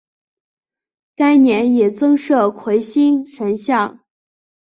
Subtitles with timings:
[1.15, 3.99] 该年也增设魁星神像。